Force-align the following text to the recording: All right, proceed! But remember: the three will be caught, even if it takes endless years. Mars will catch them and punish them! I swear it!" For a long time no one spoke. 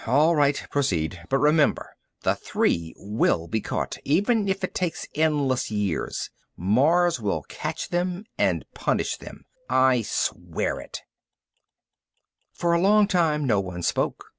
All 0.07 0.35
right, 0.35 0.59
proceed! 0.71 1.21
But 1.29 1.37
remember: 1.37 1.91
the 2.23 2.33
three 2.33 2.95
will 2.97 3.47
be 3.47 3.61
caught, 3.61 3.99
even 4.03 4.47
if 4.47 4.63
it 4.63 4.73
takes 4.73 5.07
endless 5.13 5.69
years. 5.69 6.31
Mars 6.57 7.19
will 7.21 7.43
catch 7.43 7.89
them 7.89 8.25
and 8.35 8.65
punish 8.73 9.17
them! 9.17 9.45
I 9.69 10.01
swear 10.01 10.79
it!" 10.79 11.03
For 12.51 12.73
a 12.73 12.81
long 12.81 13.07
time 13.07 13.45
no 13.45 13.59
one 13.59 13.83
spoke. 13.83 14.25